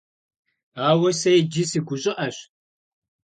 [0.87, 2.37] Ауэ сэ иджы сыгущӀыӀэщ.